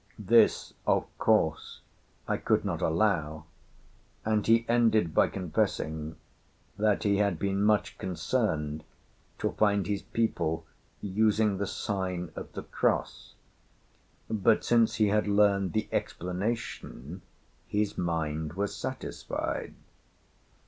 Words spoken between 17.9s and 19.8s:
mind was satisfied.